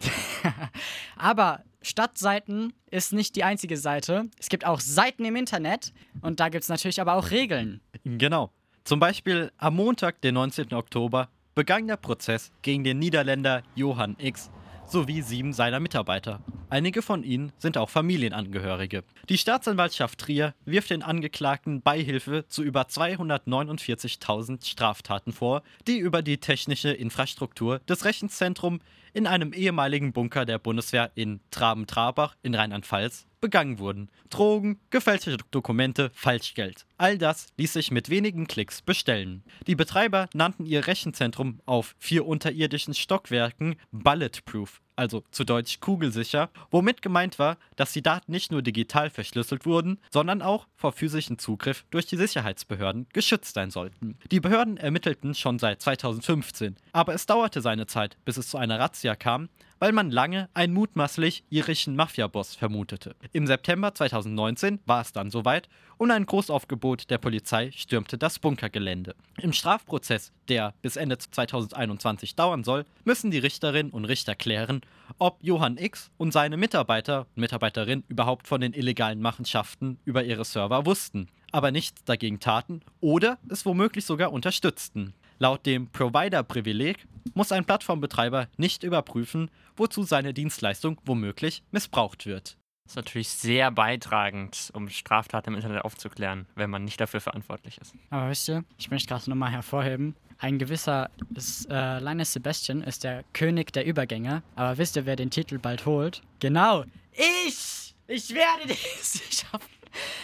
Aber 1.19 1.63
Stadtseiten 1.83 2.73
ist 2.91 3.13
nicht 3.13 3.37
die 3.37 3.45
einzige 3.45 3.77
Seite. 3.77 4.31
Es 4.39 4.49
gibt 4.49 4.65
auch 4.65 4.81
Seiten 4.81 5.27
im 5.27 5.37
Internet 5.37 5.93
und 6.23 6.41
da 6.41 6.49
gibt 6.49 6.63
es 6.63 6.71
natürlich 6.71 7.03
aber 7.03 7.17
auch 7.17 7.31
Regeln. 7.31 7.83
Genau. 8.05 8.51
Zum 8.85 9.01
Beispiel 9.01 9.53
am 9.59 9.77
Montag, 9.77 10.23
den 10.23 10.33
19. 10.33 10.73
Oktober, 10.73 11.29
begann 11.55 11.89
der 11.89 11.99
Prozess 11.99 12.53
gegen 12.63 12.85
den 12.85 12.99
Niederländer 12.99 13.65
Johann 13.75 14.17
X 14.19 14.51
sowie 14.87 15.21
sieben 15.21 15.53
seiner 15.53 15.81
Mitarbeiter. 15.81 16.41
Einige 16.75 17.03
von 17.03 17.23
ihnen 17.23 17.53
sind 17.57 17.79
auch 17.79 17.89
Familienangehörige. 17.89 19.05
Die 19.29 19.39
Staatsanwaltschaft 19.39 20.19
Trier 20.19 20.55
wirft 20.65 20.91
den 20.91 21.05
Angeklagten 21.05 21.83
Beihilfe 21.83 22.47
zu 22.49 22.65
über 22.65 22.83
249.000 22.83 24.67
Straftaten 24.67 25.33
vor, 25.33 25.63
die 25.87 25.99
über 25.99 26.21
die 26.21 26.39
technische 26.39 26.91
Infrastruktur 26.91 27.79
des 27.89 28.05
Rechenzentrums 28.05 28.83
in 29.13 29.29
einem 29.29 29.53
ehemaligen 29.53 30.13
Bunker 30.13 30.47
der 30.47 30.59
Bundeswehr 30.59 31.13
in 31.15 31.39
Traben-Trabach 31.53 32.35
in 32.43 32.57
Rheinland-Pfalz 32.57 33.29
begangen 33.41 33.79
wurden. 33.79 34.09
Drogen, 34.31 34.81
gefälschte 34.91 35.37
Dokumente, 35.51 36.11
Falschgeld. 36.15 36.87
All 36.97 37.19
das 37.19 37.49
ließ 37.57 37.75
sich 37.75 37.91
mit 37.91 38.09
wenigen 38.09 38.49
Klicks 38.49 38.83
bestellen. 38.83 39.45
Die 39.67 39.77
Betreiber 39.77 40.29
nannten 40.33 40.67
ihr 40.67 40.87
Rechenzentrum 40.87 41.61
auf 41.67 41.95
vier 41.99 42.27
unterirdischen 42.27 42.95
Stockwerken 42.95 43.77
Bulletproof, 43.93 44.81
also 44.97 45.23
zu 45.31 45.45
Deutsch 45.45 45.81
kugelsicher, 45.81 46.51
womit 46.71 47.03
gemeint 47.03 47.39
war, 47.39 47.57
dass 47.77 47.93
die 47.93 48.03
Daten 48.03 48.33
nicht 48.33 48.53
nur 48.53 48.63
digital 48.63 49.11
verschlüsselt 49.11 49.67
wurden, 49.67 49.99
sondern 50.11 50.43
auch 50.43 50.67
vor 50.77 50.93
physischen 50.93 51.39
Zugriff 51.39 51.85
durch 51.91 52.07
die 52.07 52.17
Sicherheitsbehörden 52.17 53.07
geschützt 53.13 53.55
sein 53.55 53.71
sollten. 53.71 54.17
Die 54.31 54.41
Behörden 54.41 54.77
ermittelten 54.77 55.35
schon 55.35 55.59
seit 55.59 55.83
2015, 55.83 56.77
aber 56.93 57.15
es 57.15 57.27
dauerte 57.27 57.61
seine 57.61 57.87
Zeit, 57.87 58.17
bis 58.25 58.37
es 58.37 58.49
zu 58.49 58.59
einer 58.59 58.79
Razzia 58.79 59.17
kam, 59.17 59.49
weil 59.79 59.93
man 59.93 60.11
lange 60.11 60.49
einen 60.55 60.75
mutmaßlich 60.75 61.45
irischen 61.51 61.97
Mafiaboss 61.97 62.55
vermutete. 62.55 63.15
Im 63.33 63.47
September 63.47 63.95
2019 63.95 64.81
war 64.87 65.01
es 65.01 65.13
dann 65.13 65.31
soweit 65.31 65.69
und 65.97 66.11
ein 66.11 66.27
Großaufgebot 66.27 67.11
der 67.11 67.19
Polizei 67.19 67.71
stürmte 67.73 68.19
das 68.19 68.39
Bunkergelände. 68.39 69.15
Im 69.41 69.53
Strafprozess, 69.53 70.33
der 70.49 70.75
bis 70.83 70.97
Ende 70.97 71.19
2021 71.19 72.35
dauern 72.35 72.65
soll, 72.65 72.85
müssen 73.05 73.31
die 73.31 73.39
Richterinnen 73.39 73.93
und 73.93 74.05
Richter 74.05 74.35
klären, 74.35 74.81
ob 75.19 75.39
Johann 75.43 75.79
X 75.79 76.11
und 76.17 76.33
seine 76.33 76.57
Mitarbeiter 76.57 77.27
und 77.35 77.41
Mitarbeiterinnen 77.41 78.05
überhaupt 78.09 78.49
von 78.49 78.61
den 78.61 78.73
illegalen 78.73 79.21
Machenschaften 79.21 79.99
über 80.05 80.25
ihre 80.25 80.45
Server 80.45 80.87
wussten, 80.87 81.29
aber 81.53 81.71
nichts 81.71 82.05
dagegen 82.05 82.41
taten 82.41 82.81
oder 83.01 83.39
es 83.49 83.65
womöglich 83.65 84.05
sogar 84.05 84.33
unterstützten. 84.33 85.15
Laut 85.39 85.67
dem 85.67 85.89
Provider-Privileg 85.89 87.07
muss 87.35 87.53
ein 87.53 87.65
Plattformbetreiber 87.65 88.49
nicht 88.57 88.83
überprüfen, 88.83 89.51
wozu 89.77 90.03
seine 90.05 90.35
Dienstleistung 90.35 91.01
womöglich 91.05 91.63
missbraucht 91.71 92.27
wird. 92.27 92.57
Das 92.85 92.93
ist 92.93 92.97
natürlich 92.97 93.29
sehr 93.31 93.71
beitragend, 93.71 94.71
um 94.75 94.91
Straftaten 94.91 95.51
im 95.51 95.57
Internet 95.57 95.85
aufzuklären, 95.85 96.47
wenn 96.55 96.69
man 96.69 96.85
nicht 96.85 97.01
dafür 97.01 97.21
verantwortlich 97.21 97.79
ist. 97.79 97.95
Aber 98.11 98.29
wisst 98.29 98.49
ihr, 98.49 98.65
ich 98.77 98.91
möchte 98.91 99.09
gerade 99.09 99.29
nochmal 99.31 99.51
hervorheben, 99.51 100.15
ein 100.39 100.59
gewisser 100.59 101.11
ist, 101.35 101.67
äh, 101.71 101.99
Linus 102.01 102.35
Sebastian 102.35 102.83
ist 102.83 103.05
der 103.05 103.25
König 103.33 103.73
der 103.73 103.87
Übergänge. 103.87 104.43
Aber 104.57 104.77
wisst 104.77 104.97
ihr, 104.97 105.07
wer 105.07 105.17
den 105.17 105.31
Titel 105.31 105.59
bald 105.59 105.87
holt? 105.87 106.23
Genau, 106.41 106.85
ich! 107.13 107.95
Ich 108.07 108.35
werde 108.35 108.67
dies 108.67 109.23
schaffen. 109.31 109.71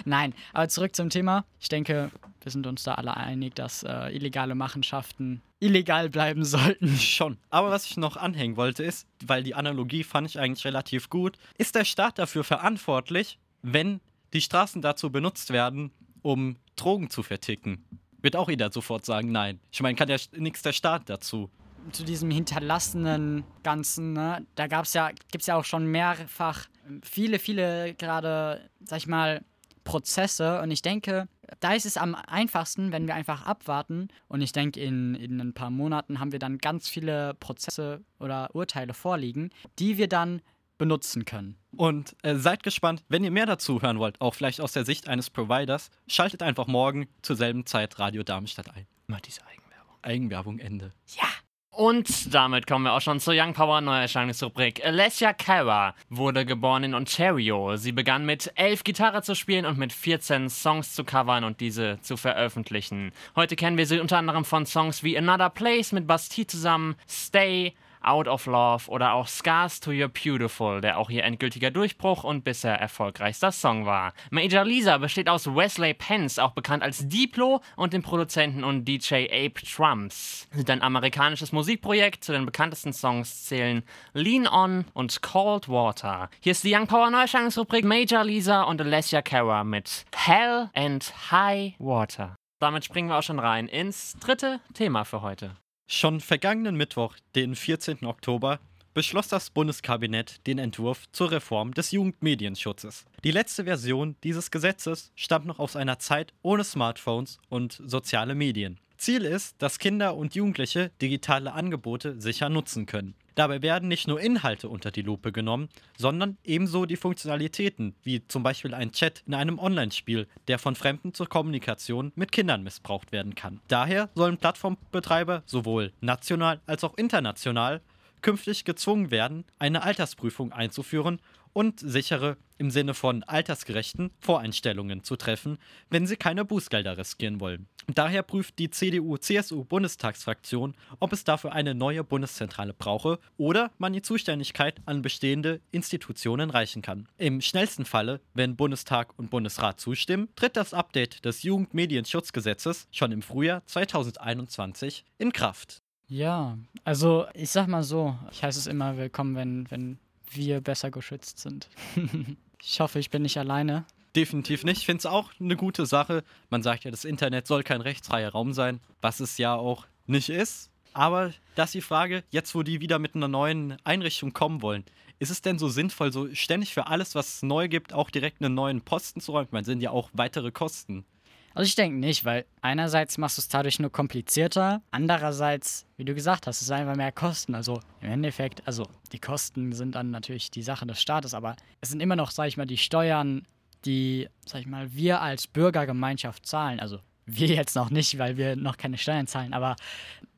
Nein, 0.05 0.35
aber 0.53 0.69
zurück 0.69 0.95
zum 0.95 1.09
Thema. 1.09 1.45
Ich 1.61 1.69
denke, 1.69 2.11
wir 2.43 2.53
sind 2.53 2.67
uns 2.67 2.83
da 2.83 2.95
alle 2.95 3.17
einig, 3.17 3.55
dass 3.55 3.83
äh, 3.83 4.15
illegale 4.15 4.55
Machenschaften 4.55 5.43
illegal 5.59 6.09
bleiben 6.09 6.45
sollten. 6.45 6.89
Schon. 6.97 7.39
Aber 7.51 7.71
was 7.71 7.87
ich 7.87 7.97
noch 7.97 8.17
anhängen 8.17 8.57
wollte, 8.57 8.83
ist, 8.83 9.07
weil 9.25 9.43
die 9.43 9.55
Analogie 9.55 10.05
fand 10.05 10.29
ich 10.29 10.39
eigentlich 10.39 10.65
relativ 10.65 11.11
gut, 11.11 11.37
ist 11.59 11.75
der 11.75 11.85
Staat 11.85 12.19
dafür 12.19 12.45
verantwortlich, 12.45 13.39
wenn 13.63 14.01
die 14.33 14.41
Straßen 14.41 14.83
dazu 14.83 15.11
benutzt 15.11 15.53
werden, 15.53 15.91
um 16.23 16.57
Drogen 16.77 17.11
zu 17.11 17.23
verticken? 17.23 17.85
Wird 18.23 18.37
auch 18.37 18.49
jeder 18.49 18.71
sofort 18.71 19.05
sagen, 19.05 19.33
nein. 19.33 19.61
Ich 19.71 19.81
meine, 19.81 19.97
kann 19.97 20.09
ja 20.09 20.17
nichts 20.37 20.63
der 20.63 20.73
Staat 20.73 21.09
dazu. 21.09 21.51
Zu 21.93 22.05
diesem 22.05 22.31
hinterlassenen 22.31 23.45
Ganzen, 23.63 24.13
ne, 24.13 24.47
da 24.55 24.67
gab's 24.67 24.93
ja, 24.93 25.09
gibt 25.09 25.41
es 25.41 25.47
ja 25.47 25.57
auch 25.57 25.65
schon 25.65 25.87
mehrfach 25.87 26.67
viele, 27.03 27.39
viele 27.39 27.95
gerade, 27.95 28.69
sag 28.85 28.99
ich 28.99 29.07
mal, 29.07 29.43
Prozesse. 29.91 30.61
Und 30.61 30.71
ich 30.71 30.83
denke, 30.83 31.27
da 31.59 31.75
ist 31.75 31.85
es 31.85 31.97
am 31.97 32.15
einfachsten, 32.15 32.93
wenn 32.93 33.09
wir 33.09 33.15
einfach 33.17 33.45
abwarten. 33.45 34.09
Und 34.29 34.41
ich 34.41 34.53
denke, 34.53 34.81
in, 34.81 35.17
in 35.17 35.41
ein 35.41 35.53
paar 35.53 35.71
Monaten 35.71 36.21
haben 36.21 36.31
wir 36.31 36.39
dann 36.39 36.59
ganz 36.59 36.89
viele 36.89 37.35
Prozesse 37.35 38.05
oder 38.21 38.55
Urteile 38.55 38.95
vorliegen, 38.95 39.51
die 39.81 39.99
wir 39.99 40.07
dann 40.09 40.43
benutzen 40.79 41.25
können. 41.25 41.57
Und 41.77 42.17
äh, 42.23 42.37
seid 42.37 42.63
gespannt, 42.63 43.03
wenn 43.09 43.25
ihr 43.25 43.33
mehr 43.33 43.47
dazu 43.47 43.83
hören 43.83 43.99
wollt, 43.99 44.21
auch 44.21 44.35
vielleicht 44.35 44.61
aus 44.61 44.73
der 44.73 44.85
Sicht 44.85 45.09
eines 45.09 45.29
Providers, 45.29 45.91
schaltet 46.07 46.43
einfach 46.43 46.69
morgen 46.69 47.09
zur 47.23 47.35
selben 47.37 47.67
Zeit 47.67 47.99
Radio 47.99 48.23
Darmstadt 48.23 48.71
ein. 48.75 48.87
Immer 49.09 49.21
diese 49.21 49.43
Eigenwerbung. 49.47 49.97
Eigenwerbung 50.03 50.59
Ende. 50.61 50.93
Ja. 51.21 51.29
Und 51.71 52.35
damit 52.35 52.67
kommen 52.67 52.85
wir 52.85 52.93
auch 52.95 53.01
schon 53.01 53.21
zur 53.21 53.33
Young 53.37 53.55
Power 53.55 53.81
Neuerscheinungsrubrik. 53.81 54.85
Alessia 54.85 55.33
Cara 55.33 55.95
wurde 56.09 56.45
geboren 56.45 56.83
in 56.83 56.95
Ontario. 56.95 57.77
Sie 57.77 57.93
begann 57.93 58.27
mit 58.27 58.51
elf 58.57 58.83
Gitarre 58.83 59.23
zu 59.23 59.37
spielen 59.37 59.65
und 59.65 59.79
mit 59.79 59.93
14 59.93 60.51
Songs 60.51 60.95
zu 60.95 61.05
covern 61.05 61.45
und 61.45 61.61
diese 61.61 62.01
zu 62.03 62.17
veröffentlichen. 62.17 63.13
Heute 63.37 63.55
kennen 63.55 63.79
wir 63.79 63.87
sie 63.87 64.01
unter 64.01 64.19
anderem 64.19 64.45
von 64.45 64.67
Songs 64.67 65.05
wie 65.05 65.17
Another 65.17 65.49
Place 65.49 65.93
mit 65.93 66.09
Bastille 66.09 66.49
zusammen, 66.49 66.97
Stay, 67.09 67.75
Out 68.03 68.29
of 68.29 68.47
Love 68.47 68.89
oder 68.89 69.15
auch 69.15 69.29
Scars 69.29 69.81
to 69.81 69.91
Your 69.91 70.09
Beautiful, 70.09 70.81
der 70.81 70.99
auch 70.99 71.11
ihr 71.11 71.25
endgültiger 71.25 71.71
Durchbruch 71.71 72.25
und 72.25 72.45
bisher 72.45 72.75
erfolgreichster 72.79 73.53
Song 73.53 73.87
war. 73.87 74.13
Major 74.31 74.65
Lisa 74.65 74.99
besteht 74.99 75.29
aus 75.29 75.47
Wesley 75.47 75.95
Pence, 75.95 76.39
auch 76.39 76.53
bekannt 76.53 76.83
als 76.83 77.07
Diplo, 77.09 77.61
und 77.77 77.93
dem 77.93 78.03
Produzenten 78.03 78.65
und 78.65 78.85
DJ 78.85 79.27
Ape 79.27 79.55
Trumps. 79.55 80.49
Sind 80.53 80.71
ein 80.71 80.83
amerikanisches 80.83 81.53
Musikprojekt. 81.53 82.25
Zu 82.25 82.33
den 82.33 82.47
bekanntesten 82.47 82.93
Songs 82.93 83.47
zählen 83.47 83.83
Lean 84.13 84.47
On 84.47 84.85
und 84.95 85.23
Cold 85.23 85.69
Water. 85.69 86.29
Hier 86.41 86.53
ist 86.53 86.65
die 86.65 86.75
Young 86.75 86.87
Power 86.87 87.11
Neuerscheinungsrubrik 87.11 87.85
Major 87.85 88.25
Lisa 88.25 88.63
und 88.63 88.81
Alessia 88.81 89.23
Cara 89.23 89.65
mit 89.65 90.05
Hell 90.15 90.71
and 90.75 91.13
High 91.31 91.75
Water. 91.79 92.37
Damit 92.61 92.85
springen 92.85 93.09
wir 93.09 93.17
auch 93.17 93.23
schon 93.23 93.39
rein 93.39 93.69
ins 93.69 94.17
dritte 94.21 94.61
Thema 94.75 95.05
für 95.05 95.23
heute. 95.23 95.57
Schon 95.93 96.21
vergangenen 96.21 96.77
Mittwoch, 96.77 97.17
den 97.35 97.57
14. 97.57 98.07
Oktober, 98.07 98.61
beschloss 98.95 99.27
das 99.27 99.51
Bundeskabinett 99.51 100.47
den 100.47 100.59
Entwurf 100.59 101.11
zur 101.11 101.33
Reform 101.33 101.75
des 101.75 101.91
Jugendmedienschutzes. 101.91 103.07
Die 103.25 103.33
letzte 103.33 103.65
Version 103.65 104.15
dieses 104.23 104.53
Gesetzes 104.53 105.11
stammt 105.17 105.47
noch 105.47 105.59
aus 105.59 105.75
einer 105.75 105.99
Zeit 105.99 106.33
ohne 106.43 106.63
Smartphones 106.63 107.39
und 107.49 107.83
soziale 107.85 108.37
Medien. 108.37 108.79
Ziel 108.99 109.25
ist, 109.25 109.61
dass 109.61 109.81
Kinder 109.81 110.15
und 110.15 110.37
Jugendliche 110.37 110.93
digitale 111.03 111.55
Angebote 111.55 112.21
sicher 112.21 112.51
nutzen 112.51 112.87
können. 112.87 113.17
Dabei 113.35 113.63
werden 113.63 113.89
nicht 113.89 114.09
nur 114.09 114.21
Inhalte 114.21 114.69
unter 114.69 114.91
die 114.91 115.03
Lupe 115.03 115.33
genommen, 115.33 115.69
sondern 115.97 116.39
ebenso 116.45 116.87
die 116.87 116.97
Funktionalitäten, 116.97 117.95
wie 118.03 118.27
zum 118.27 118.43
Beispiel 118.43 118.75
ein 118.75 118.93
Chat 118.93 119.23
in 119.27 119.35
einem 119.35 119.59
Online-Spiel, 119.59 120.29
der 120.49 120.59
von 120.59 120.75
Fremden 120.75 121.15
zur 121.15 121.29
Kommunikation 121.29 122.13
mit 122.15 122.33
Kindern 122.33 122.63
missbraucht 122.63 123.13
werden 123.13 123.35
kann. 123.35 123.61
Daher 123.69 124.11
sollen 124.15 124.39
Plattformbetreiber 124.39 125.43
sowohl 125.47 125.93
national 126.01 126.61
als 126.67 126.85
auch 126.85 126.97
international 126.97 127.81
künftig 128.23 128.65
gezwungen 128.65 129.11
werden, 129.11 129.45
eine 129.59 129.83
Altersprüfung 129.83 130.53
einzuführen 130.53 131.21
und 131.53 131.81
sichere, 131.81 132.37
im 132.59 132.71
Sinne 132.71 132.95
von 132.95 133.23
altersgerechten 133.23 134.11
Voreinstellungen 134.21 135.03
zu 135.03 135.17
treffen, 135.17 135.57
wenn 135.89 136.07
sie 136.07 136.17
keine 136.17 136.45
Bußgelder 136.45 136.99
riskieren 136.99 137.41
wollen. 137.41 137.67
Daher 137.87 138.23
prüft 138.23 138.59
die 138.59 138.69
CDU-CSU-Bundestagsfraktion, 138.71 140.75
ob 141.01 141.15
es 141.15 141.25
dafür 141.25 141.53
eine 141.53 141.75
neue 141.75 142.05
Bundeszentrale 142.05 142.75
brauche 142.75 143.19
oder 143.39 143.71
man 143.79 143.95
die 143.95 144.03
Zuständigkeit 144.03 144.83
an 144.85 145.01
bestehende 145.01 145.63
Institutionen 145.73 146.51
reichen 146.51 146.83
kann. 146.83 147.09
Im 147.17 147.41
schnellsten 147.41 147.87
Falle, 147.87 148.21
wenn 148.35 148.57
Bundestag 148.57 149.19
und 149.19 149.31
Bundesrat 149.31 149.81
zustimmen, 149.81 150.29
tritt 150.37 150.57
das 150.57 150.75
Update 150.75 151.25
des 151.25 151.43
Jugendmedienschutzgesetzes 151.43 152.87
schon 152.91 153.13
im 153.13 153.23
Frühjahr 153.23 153.65
2021 153.67 155.05
in 155.19 155.33
Kraft. 155.33 155.83
Ja, 156.09 156.59
also 156.85 157.27
ich 157.35 157.51
sag 157.51 157.69
mal 157.69 157.85
so, 157.85 158.19
ich 158.33 158.43
heiße 158.43 158.59
es 158.59 158.67
immer 158.67 158.97
willkommen, 158.97 159.37
wenn, 159.37 159.71
wenn 159.71 159.99
wir 160.31 160.61
besser 160.61 160.91
geschützt 160.91 161.39
sind. 161.39 161.69
ich 162.63 162.81
hoffe, 162.81 162.99
ich 162.99 163.11
bin 163.11 163.23
nicht 163.23 163.39
alleine. 163.39 163.85
Definitiv 164.17 164.65
nicht. 164.65 164.79
Ich 164.79 164.87
finde 164.87 164.99
es 164.99 165.07
auch 165.07 165.31
eine 165.39 165.57
gute 165.57 165.87
Sache. 165.87 166.25
Man 166.49 166.63
sagt 166.63 166.85
ja, 166.85 166.91
das 166.91 167.05
Internet 167.05 167.47
soll 167.47 167.63
kein 167.63 167.81
rechtsfreier 167.81 168.31
Raum 168.31 168.53
sein, 168.53 168.81
was 169.01 169.21
es 169.21 169.39
ja 169.39 169.55
auch 169.55 169.87
nicht 170.07 170.31
ist. 170.31 170.71
Aber 170.93 171.33
das 171.55 171.69
ist 171.69 171.75
die 171.75 171.81
Frage, 171.83 172.25
jetzt 172.31 172.55
wo 172.55 172.63
die 172.65 172.81
wieder 172.81 172.99
mit 172.99 173.15
einer 173.15 173.29
neuen 173.29 173.77
Einrichtung 173.85 174.33
kommen 174.33 174.63
wollen, 174.63 174.85
ist 175.21 175.31
es 175.31 175.43
denn 175.43 175.59
so 175.59 175.69
sinnvoll, 175.69 176.13
so 176.13 176.35
ständig 176.35 176.75
für 176.75 176.87
alles, 176.89 177.15
was 177.15 177.37
es 177.37 177.43
neu 177.43 177.69
gibt, 177.69 177.93
auch 177.93 178.11
direkt 178.11 178.43
einen 178.43 178.55
neuen 178.55 178.81
Posten 178.81 179.21
zu 179.21 179.33
räumen? 179.33 179.49
Man 179.53 179.65
sind 179.65 179.83
ja 179.83 179.91
auch 179.91 180.11
weitere 180.13 180.51
Kosten. 180.51 181.05
Also 181.55 181.67
ich 181.67 181.75
denke 181.75 181.99
nicht, 181.99 182.25
weil 182.25 182.47
einerseits 182.63 183.19
machst 183.19 183.39
du 183.39 183.41
es 183.41 183.49
dadurch 183.49 183.81
nur 183.81 183.91
komplizierter, 183.91 184.83
andererseits, 184.91 185.87
wie 185.97 186.05
du 186.05 186.15
gesagt 186.15 186.47
hast, 186.47 186.57
es 186.57 186.63
ist 186.63 186.71
einfach 186.71 186.97
mehr 186.97 187.13
Kosten. 187.13 187.55
Also 187.55 187.81
im 188.01 188.13
Endeffekt, 188.13 188.67
also 188.67 188.87
die 189.13 189.19
Kosten 189.19 189.73
sind 189.73 189.95
dann 189.95 190.11
natürlich 190.11 190.51
die 190.51 190.63
Sache 190.63 190.87
des 190.87 191.01
Staates, 191.01 191.35
aber 191.35 191.57
es 191.81 191.89
sind 191.89 192.01
immer 192.01 192.17
noch, 192.17 192.31
sag 192.31 192.47
ich 192.47 192.57
mal, 192.57 192.67
die 192.67 192.77
Steuern, 192.77 193.47
die, 193.85 194.29
sag 194.47 194.61
ich 194.61 194.67
mal, 194.67 194.95
wir 194.95 195.21
als 195.21 195.49
Bürgergemeinschaft 195.49 196.47
zahlen. 196.47 196.79
Also 196.79 197.01
wir 197.27 197.49
jetzt 197.49 197.75
noch 197.75 197.91
nicht, 197.91 198.19
weil 198.19 198.37
wir 198.37 198.55
noch 198.55 198.77
keine 198.77 198.99
Steuern 198.99 199.27
zahlen, 199.27 199.53
aber 199.53 199.77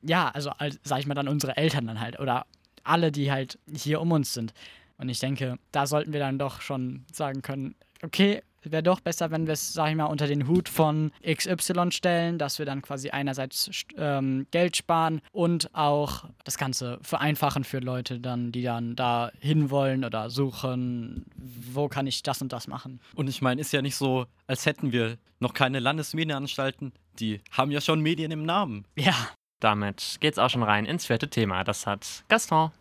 ja, 0.03 0.31
also 0.31 0.51
sag 0.83 0.99
ich 0.99 1.07
mal 1.07 1.15
dann 1.15 1.29
unsere 1.29 1.57
Eltern 1.57 1.87
dann 1.87 2.01
halt 2.01 2.19
oder 2.21 2.47
alle, 2.85 3.13
die 3.13 3.31
halt 3.31 3.59
hier 3.71 4.01
um 4.01 4.13
uns 4.13 4.33
sind. 4.33 4.55
Und 4.99 5.09
ich 5.09 5.19
denke, 5.19 5.59
da 5.73 5.87
sollten 5.87 6.13
wir 6.13 6.21
dann 6.21 6.39
doch 6.39 6.61
schon 6.61 7.05
sagen 7.13 7.43
können, 7.43 7.75
okay, 8.03 8.43
wäre 8.71 8.83
doch 8.83 9.01
besser, 9.01 9.31
wenn 9.31 9.47
wir 9.47 9.55
es, 9.55 9.73
sag 9.73 9.91
ich 9.91 9.97
mal, 9.97 10.05
unter 10.05 10.27
den 10.27 10.47
Hut 10.47 10.69
von 10.69 11.11
XY 11.27 11.91
stellen, 11.91 12.39
dass 12.39 12.59
wir 12.59 12.67
dann 12.67 12.83
quasi 12.83 13.11
einerseits 13.11 13.71
ähm, 13.97 14.47
Geld 14.51 14.77
sparen 14.77 15.21
und 15.33 15.75
auch 15.75 16.25
das 16.45 16.59
Ganze 16.59 16.99
vereinfachen 17.03 17.65
für 17.65 17.81
Leute 17.81 18.21
dann, 18.21 18.53
die 18.53 18.63
dann 18.63 18.95
da 18.95 19.33
hinwollen 19.41 20.05
oder 20.05 20.31
suchen, 20.31 21.27
wo 21.37 21.89
kann 21.89 22.07
ich 22.07 22.23
das 22.23 22.41
und 22.43 22.53
das 22.53 22.69
machen. 22.69 23.01
Und 23.15 23.29
ich 23.29 23.43
meine, 23.43 23.61
ist 23.61 23.73
ja 23.73 23.83
nicht 23.83 23.97
so, 23.97 24.27
als 24.47 24.67
hätten 24.67 24.93
wir 24.93 25.19
noch 25.41 25.55
keine 25.55 25.81
Landesmedienanstalten. 25.81 26.93
Die 27.19 27.41
haben 27.51 27.71
ja 27.71 27.81
schon 27.81 28.01
Medien 28.01 28.31
im 28.31 28.45
Namen. 28.45 28.87
Ja. 28.97 29.15
Damit 29.61 30.17
geht's 30.21 30.39
auch 30.39 30.51
schon 30.51 30.63
rein 30.63 30.87
ins 30.87 31.07
vierte 31.07 31.29
Thema. 31.29 31.63
Das 31.63 31.87
hat 31.87 32.25
Gaston. 32.29 32.73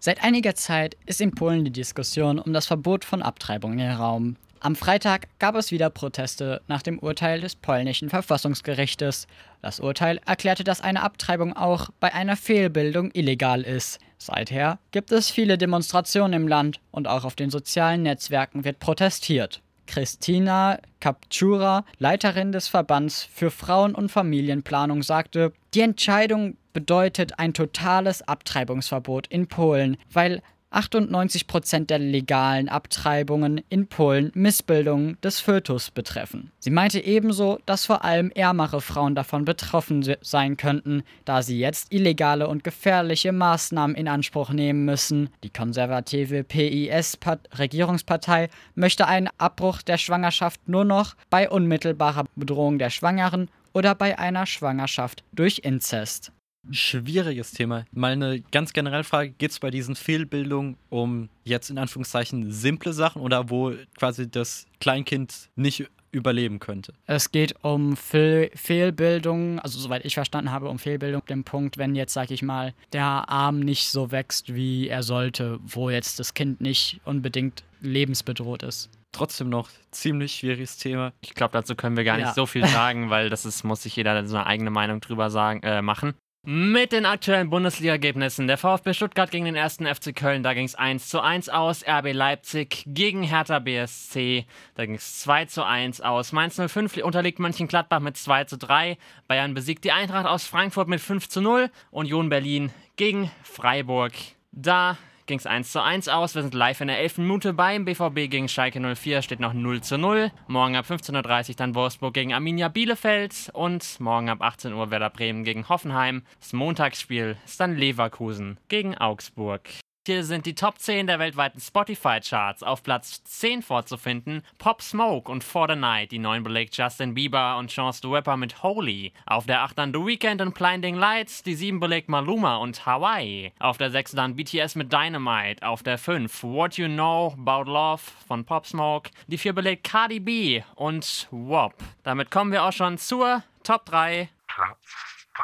Seit 0.00 0.22
einiger 0.22 0.54
Zeit 0.54 0.96
ist 1.06 1.20
in 1.20 1.32
Polen 1.32 1.64
die 1.64 1.72
Diskussion 1.72 2.38
um 2.38 2.52
das 2.52 2.66
Verbot 2.66 3.04
von 3.04 3.22
Abtreibungen 3.22 3.78
im 3.80 3.90
Raum. 3.96 4.36
Am 4.60 4.74
Freitag 4.74 5.28
gab 5.38 5.54
es 5.54 5.70
wieder 5.70 5.88
Proteste 5.88 6.60
nach 6.66 6.82
dem 6.82 6.98
Urteil 6.98 7.40
des 7.40 7.54
polnischen 7.54 8.10
Verfassungsgerichtes. 8.10 9.28
Das 9.62 9.78
Urteil 9.78 10.20
erklärte, 10.26 10.64
dass 10.64 10.80
eine 10.80 11.02
Abtreibung 11.02 11.56
auch 11.56 11.90
bei 12.00 12.12
einer 12.12 12.36
Fehlbildung 12.36 13.10
illegal 13.12 13.62
ist. 13.62 14.00
Seither 14.18 14.80
gibt 14.90 15.12
es 15.12 15.30
viele 15.30 15.58
Demonstrationen 15.58 16.32
im 16.42 16.48
Land 16.48 16.80
und 16.90 17.06
auch 17.06 17.24
auf 17.24 17.36
den 17.36 17.50
sozialen 17.50 18.02
Netzwerken 18.02 18.64
wird 18.64 18.80
protestiert. 18.80 19.62
Christina 19.86 20.78
Kapczura, 21.00 21.84
Leiterin 21.98 22.50
des 22.50 22.68
Verbands 22.68 23.22
für 23.22 23.50
Frauen- 23.50 23.94
und 23.94 24.10
Familienplanung, 24.10 25.02
sagte, 25.02 25.52
die 25.72 25.80
Entscheidung 25.80 26.56
bedeutet 26.72 27.38
ein 27.38 27.54
totales 27.54 28.26
Abtreibungsverbot 28.26 29.28
in 29.28 29.46
Polen, 29.46 29.96
weil 30.12 30.42
98% 30.70 31.86
der 31.86 31.98
legalen 31.98 32.68
Abtreibungen 32.68 33.60
in 33.68 33.88
Polen 33.88 34.30
Missbildungen 34.34 35.18
des 35.22 35.40
Fötus 35.40 35.90
betreffen. 35.90 36.52
Sie 36.58 36.70
meinte 36.70 37.00
ebenso, 37.00 37.58
dass 37.66 37.86
vor 37.86 38.04
allem 38.04 38.30
ärmere 38.30 38.80
Frauen 38.80 39.14
davon 39.14 39.44
betroffen 39.44 40.04
sein 40.20 40.56
könnten, 40.56 41.02
da 41.24 41.42
sie 41.42 41.58
jetzt 41.58 41.92
illegale 41.92 42.48
und 42.48 42.64
gefährliche 42.64 43.32
Maßnahmen 43.32 43.96
in 43.96 44.08
Anspruch 44.08 44.50
nehmen 44.50 44.84
müssen. 44.84 45.30
Die 45.42 45.50
konservative 45.50 46.44
PIS-Regierungspartei 46.44 48.48
möchte 48.74 49.06
einen 49.06 49.28
Abbruch 49.38 49.82
der 49.82 49.98
Schwangerschaft 49.98 50.68
nur 50.68 50.84
noch 50.84 51.14
bei 51.30 51.48
unmittelbarer 51.48 52.24
Bedrohung 52.36 52.78
der 52.78 52.90
Schwangeren 52.90 53.48
oder 53.72 53.94
bei 53.94 54.18
einer 54.18 54.46
Schwangerschaft 54.46 55.24
durch 55.32 55.60
Inzest. 55.60 56.32
Schwieriges 56.70 57.52
Thema. 57.52 57.84
Mal 57.92 58.12
eine 58.12 58.40
ganz 58.40 58.72
generelle 58.72 59.04
Frage: 59.04 59.30
Geht 59.30 59.52
es 59.52 59.60
bei 59.60 59.70
diesen 59.70 59.96
Fehlbildungen 59.96 60.76
um 60.90 61.28
jetzt 61.44 61.70
in 61.70 61.78
Anführungszeichen 61.78 62.52
simple 62.52 62.92
Sachen 62.92 63.22
oder 63.22 63.50
wo 63.50 63.72
quasi 63.96 64.30
das 64.30 64.66
Kleinkind 64.80 65.48
nicht 65.56 65.88
überleben 66.10 66.58
könnte? 66.58 66.94
Es 67.06 67.30
geht 67.32 67.54
um 67.62 67.96
Fehl 67.96 68.50
Fehlbildung, 68.54 69.60
also 69.60 69.78
soweit 69.78 70.04
ich 70.04 70.14
verstanden 70.14 70.50
habe, 70.50 70.68
um 70.68 70.78
Fehlbildung, 70.78 71.24
dem 71.26 71.44
Punkt, 71.44 71.78
wenn 71.78 71.94
jetzt, 71.94 72.14
sag 72.14 72.30
ich 72.30 72.42
mal, 72.42 72.74
der 72.92 73.28
Arm 73.28 73.60
nicht 73.60 73.88
so 73.88 74.10
wächst, 74.10 74.54
wie 74.54 74.88
er 74.88 75.02
sollte, 75.02 75.58
wo 75.62 75.90
jetzt 75.90 76.18
das 76.18 76.34
Kind 76.34 76.60
nicht 76.60 77.00
unbedingt 77.04 77.64
lebensbedroht 77.80 78.62
ist 78.62 78.90
trotzdem 79.10 79.48
noch 79.48 79.70
ziemlich 79.90 80.32
schwieriges 80.32 80.76
Thema. 80.76 81.12
Ich 81.22 81.34
glaube, 81.34 81.52
dazu 81.52 81.74
können 81.74 81.96
wir 81.96 82.04
gar 82.04 82.18
nicht 82.18 82.34
so 82.34 82.46
viel 82.46 82.66
sagen, 82.66 83.10
weil 83.10 83.30
das 83.30 83.46
ist, 83.46 83.64
muss 83.64 83.82
sich 83.82 83.96
jeder 83.96 84.24
so 84.26 84.36
eine 84.36 84.46
eigene 84.46 84.70
Meinung 84.70 85.00
drüber 85.00 85.30
sagen, 85.30 85.62
äh, 85.62 85.82
machen. 85.82 86.14
Mit 86.50 86.92
den 86.92 87.04
aktuellen 87.04 87.50
Bundesliga-Ergebnissen. 87.50 88.46
Der 88.46 88.56
VfB 88.56 88.94
Stuttgart 88.94 89.30
gegen 89.30 89.44
den 89.44 89.58
1. 89.58 89.80
FC 89.80 90.16
Köln, 90.16 90.42
da 90.42 90.54
ging 90.54 90.64
es 90.64 90.74
1 90.74 91.10
zu 91.10 91.20
1 91.20 91.50
aus. 91.50 91.84
RB 91.86 92.14
Leipzig 92.14 92.84
gegen 92.86 93.22
Hertha 93.22 93.58
BSC, 93.58 94.46
da 94.74 94.86
ging 94.86 94.94
es 94.94 95.20
2 95.20 95.44
zu 95.44 95.62
1 95.62 96.00
aus. 96.00 96.32
Mainz 96.32 96.56
05 96.56 96.96
unterliegt 97.04 97.38
Mönchengladbach 97.38 98.00
mit 98.00 98.16
2 98.16 98.44
zu 98.44 98.56
3. 98.56 98.96
Bayern 99.26 99.52
besiegt 99.52 99.84
die 99.84 99.92
Eintracht 99.92 100.24
aus 100.24 100.46
Frankfurt 100.46 100.88
mit 100.88 101.02
5 101.02 101.28
zu 101.28 101.42
0. 101.42 101.68
Union 101.90 102.30
Berlin 102.30 102.72
gegen 102.96 103.30
Freiburg. 103.42 104.14
Da 104.50 104.96
ging 105.28 105.38
es 105.38 105.46
1 105.46 105.70
zu 105.70 105.80
1 105.80 106.08
aus. 106.08 106.34
Wir 106.34 106.42
sind 106.42 106.54
live 106.54 106.80
in 106.80 106.88
der 106.88 106.98
11. 106.98 107.18
Minute 107.18 107.52
beim 107.52 107.84
BVB 107.84 108.28
gegen 108.28 108.48
Schalke 108.48 108.80
04. 108.80 109.22
Steht 109.22 109.38
noch 109.38 109.52
0 109.52 109.82
zu 109.82 109.96
0. 109.96 110.32
Morgen 110.48 110.74
ab 110.74 110.86
15.30 110.86 111.50
Uhr 111.50 111.54
dann 111.56 111.74
Wolfsburg 111.76 112.14
gegen 112.14 112.34
Arminia 112.34 112.68
Bielefeld. 112.68 113.50
Und 113.52 114.00
morgen 114.00 114.28
ab 114.28 114.38
18 114.40 114.72
Uhr 114.72 114.90
Werder 114.90 115.10
Bremen 115.10 115.44
gegen 115.44 115.68
Hoffenheim. 115.68 116.22
Das 116.40 116.52
Montagsspiel 116.52 117.36
ist 117.44 117.60
dann 117.60 117.76
Leverkusen 117.76 118.58
gegen 118.68 118.96
Augsburg. 118.96 119.68
Hier 120.08 120.24
sind 120.24 120.46
die 120.46 120.54
Top 120.54 120.78
10 120.78 121.06
der 121.06 121.18
weltweiten 121.18 121.60
Spotify-Charts. 121.60 122.62
Auf 122.62 122.82
Platz 122.82 123.22
10 123.24 123.60
vorzufinden 123.60 124.42
Pop 124.56 124.80
Smoke 124.80 125.30
und 125.30 125.44
For 125.44 125.68
the 125.68 125.76
Night. 125.76 126.12
Die 126.12 126.18
neuen 126.18 126.42
belegt 126.42 126.74
Justin 126.74 127.12
Bieber 127.12 127.58
und 127.58 127.70
Chance 127.70 128.00
the 128.02 128.08
Rapper 128.08 128.38
mit 128.38 128.62
Holy. 128.62 129.12
Auf 129.26 129.44
der 129.44 129.60
8 129.60 129.76
dann 129.76 129.92
The 129.92 129.98
Weeknd 129.98 130.40
und 130.40 130.54
Blinding 130.54 130.94
Lights. 130.94 131.42
Die 131.42 131.54
7 131.54 131.78
belegt 131.78 132.08
Maluma 132.08 132.56
und 132.56 132.86
Hawaii. 132.86 133.52
Auf 133.58 133.76
der 133.76 133.90
6 133.90 134.12
dann 134.12 134.34
BTS 134.34 134.76
mit 134.76 134.90
Dynamite. 134.90 135.62
Auf 135.62 135.82
der 135.82 135.98
5 135.98 136.42
What 136.42 136.78
You 136.78 136.88
Know 136.88 137.34
About 137.38 137.70
Love 137.70 138.00
von 138.26 138.46
Pop 138.46 138.64
Smoke. 138.64 139.10
Die 139.26 139.36
4 139.36 139.52
belegt 139.52 139.84
Cardi 139.84 140.20
B 140.20 140.62
und 140.76 141.28
WAP. 141.30 141.74
Damit 142.02 142.30
kommen 142.30 142.50
wir 142.50 142.64
auch 142.64 142.72
schon 142.72 142.96
zur 142.96 143.42
Top 143.62 143.84
3. 143.84 144.30
Platz 144.46 145.26
3. 145.36 145.42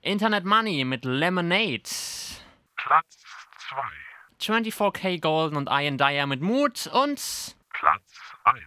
Internet 0.00 0.44
Money 0.44 0.84
mit 0.84 1.04
Lemonade. 1.04 1.88
Platz 2.74 3.18
2. 3.18 3.19
24K 4.40 5.20
Golden 5.20 5.56
und 5.56 5.68
Ian 5.70 5.98
Dyer 5.98 6.26
mit 6.26 6.40
Mut 6.40 6.86
und 6.86 7.56
Platz 7.72 8.20
1. 8.44 8.60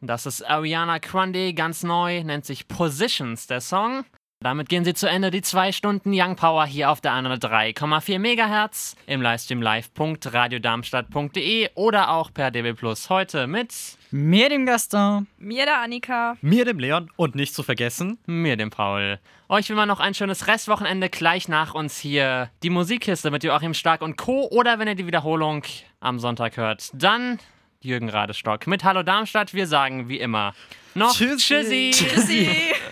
Das 0.00 0.26
ist 0.26 0.42
Ariana 0.42 0.98
Grande, 0.98 1.54
ganz 1.54 1.82
neu, 1.82 2.22
nennt 2.24 2.44
sich 2.44 2.68
Positions, 2.68 3.46
der 3.46 3.60
Song. 3.60 4.04
Damit 4.44 4.68
gehen 4.68 4.84
sie 4.84 4.92
zu 4.92 5.08
Ende 5.08 5.30
die 5.30 5.40
zwei 5.40 5.72
Stunden 5.72 6.10
Young 6.12 6.36
Power 6.36 6.66
hier 6.66 6.90
auf 6.90 7.00
der 7.00 7.12
103,4 7.12 8.18
MHz 8.18 8.94
im 9.06 9.22
Livestream 9.22 9.62
live.radiodarmstadt.de 9.62 11.70
oder 11.74 12.10
auch 12.10 12.30
per 12.30 12.50
DB 12.50 12.74
Plus 12.74 13.08
heute 13.08 13.46
mit 13.46 13.72
mir, 14.10 14.50
dem 14.50 14.66
Gaston, 14.66 15.28
mir, 15.38 15.64
der 15.64 15.78
Annika, 15.78 16.36
mir, 16.42 16.66
dem 16.66 16.78
Leon 16.78 17.10
und 17.16 17.34
nicht 17.34 17.54
zu 17.54 17.62
vergessen, 17.62 18.18
mir, 18.26 18.58
dem 18.58 18.68
Paul. 18.68 19.18
Euch 19.48 19.70
will 19.70 19.76
man 19.76 19.88
noch 19.88 20.00
ein 20.00 20.12
schönes 20.12 20.46
Restwochenende 20.46 21.08
gleich 21.08 21.48
nach 21.48 21.72
uns 21.72 21.96
hier 21.96 22.50
die 22.62 22.68
Musikkiste 22.68 23.30
mit 23.30 23.44
Joachim 23.44 23.72
Stark 23.72 24.02
und 24.02 24.18
Co. 24.18 24.46
Oder 24.50 24.78
wenn 24.78 24.88
ihr 24.88 24.94
die 24.94 25.06
Wiederholung 25.06 25.62
am 26.00 26.18
Sonntag 26.18 26.58
hört, 26.58 26.90
dann 26.92 27.38
Jürgen 27.80 28.10
Radestock 28.10 28.66
mit 28.66 28.84
Hallo 28.84 29.02
Darmstadt. 29.02 29.54
Wir 29.54 29.66
sagen 29.66 30.10
wie 30.10 30.18
immer 30.18 30.52
noch 30.94 31.14
Tschüssi. 31.14 31.38
Tschüssi. 31.38 31.92
Tschüssi. 31.94 32.74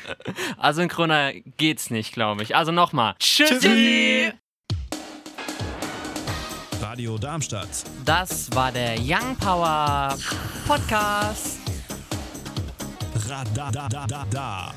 Asynchroner 0.58 1.32
geht's 1.56 1.90
nicht, 1.90 2.12
glaube 2.12 2.42
ich. 2.42 2.56
Also 2.56 2.72
nochmal. 2.72 3.14
Tschüssi. 3.18 3.58
Tschüssi. 3.58 4.32
Radio 6.80 7.16
Darmstadt. 7.16 7.68
Das 8.04 8.54
war 8.54 8.70
der 8.70 8.96
Young 8.98 9.36
Power 9.36 10.16
Podcast. 10.66 11.60
Radadadada. 13.28 14.74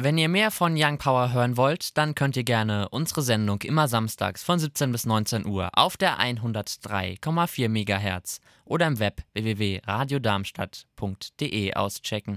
Wenn 0.00 0.16
ihr 0.16 0.28
mehr 0.28 0.52
von 0.52 0.74
Young 0.76 0.98
Power 0.98 1.32
hören 1.32 1.56
wollt, 1.56 1.98
dann 1.98 2.14
könnt 2.14 2.36
ihr 2.36 2.44
gerne 2.44 2.88
unsere 2.90 3.22
Sendung 3.22 3.62
immer 3.62 3.88
samstags 3.88 4.44
von 4.44 4.60
17 4.60 4.92
bis 4.92 5.06
19 5.06 5.44
Uhr 5.44 5.70
auf 5.72 5.96
der 5.96 6.20
103,4 6.20 7.68
MHz 7.68 8.38
oder 8.64 8.86
im 8.86 9.00
Web 9.00 9.22
www.radiodarmstadt.de 9.32 11.74
auschecken. 11.74 12.36